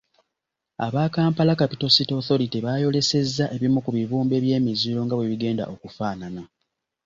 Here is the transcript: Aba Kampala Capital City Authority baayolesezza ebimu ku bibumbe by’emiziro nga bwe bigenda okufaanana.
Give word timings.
Aba 0.85 1.03
Kampala 1.15 1.53
Capital 1.61 1.89
City 1.97 2.13
Authority 2.19 2.57
baayolesezza 2.65 3.45
ebimu 3.55 3.79
ku 3.85 3.89
bibumbe 3.97 4.35
by’emiziro 4.43 4.99
nga 5.03 5.15
bwe 5.15 5.29
bigenda 5.31 5.63
okufaanana. 5.73 6.41